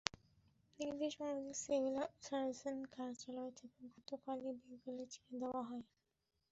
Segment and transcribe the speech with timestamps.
[0.79, 5.83] নির্দেশ অনুযায়ী civil surgeon কার্যালয় থেকে গতকালই বিকেলে চিঠি দেওয়া হয়।